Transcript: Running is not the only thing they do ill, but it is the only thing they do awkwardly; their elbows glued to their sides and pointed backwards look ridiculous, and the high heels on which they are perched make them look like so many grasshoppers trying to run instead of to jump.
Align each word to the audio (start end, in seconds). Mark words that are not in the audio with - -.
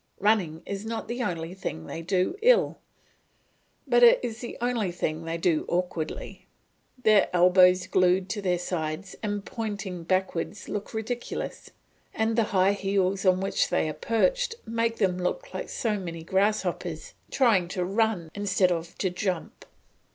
Running 0.19 0.63
is 0.65 0.83
not 0.83 1.07
the 1.07 1.21
only 1.21 1.53
thing 1.53 1.85
they 1.85 2.01
do 2.01 2.35
ill, 2.41 2.79
but 3.85 4.01
it 4.01 4.19
is 4.23 4.39
the 4.41 4.57
only 4.59 4.91
thing 4.91 5.25
they 5.25 5.37
do 5.37 5.63
awkwardly; 5.67 6.47
their 7.03 7.29
elbows 7.33 7.85
glued 7.85 8.27
to 8.29 8.41
their 8.41 8.57
sides 8.57 9.15
and 9.21 9.45
pointed 9.45 10.07
backwards 10.07 10.67
look 10.67 10.95
ridiculous, 10.95 11.69
and 12.15 12.35
the 12.35 12.45
high 12.45 12.73
heels 12.73 13.27
on 13.27 13.41
which 13.41 13.69
they 13.69 13.87
are 13.87 13.93
perched 13.93 14.55
make 14.65 14.95
them 14.95 15.19
look 15.19 15.53
like 15.53 15.69
so 15.69 15.99
many 15.99 16.23
grasshoppers 16.23 17.13
trying 17.29 17.67
to 17.67 17.85
run 17.85 18.31
instead 18.33 18.71
of 18.71 18.97
to 18.97 19.11
jump. 19.11 19.65